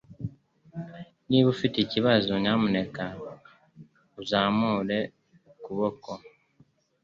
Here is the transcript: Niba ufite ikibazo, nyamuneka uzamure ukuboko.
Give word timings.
Niba 1.29 1.47
ufite 1.55 1.75
ikibazo, 1.79 2.31
nyamuneka 2.43 3.03
uzamure 4.21 4.99
ukuboko. 5.51 6.11